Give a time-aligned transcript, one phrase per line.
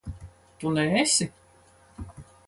[0.59, 1.31] Tu neesi?